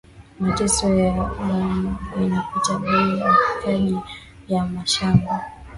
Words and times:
Mateso 0.39 0.85
ya 0.99 1.09
ba 1.15 1.25
mama 1.47 1.91
ina 2.23 2.39
pita 2.53 2.73
bwingi 2.81 3.23
mu 3.35 3.45
kaji 3.61 3.97
ya 4.51 4.61
mashamba 4.73 5.33